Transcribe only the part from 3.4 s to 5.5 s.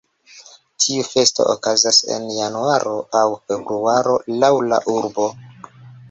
februaro laŭ la urboj.